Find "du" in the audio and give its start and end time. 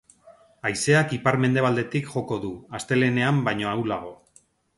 2.47-2.51